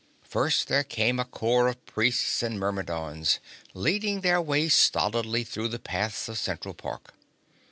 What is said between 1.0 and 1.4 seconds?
a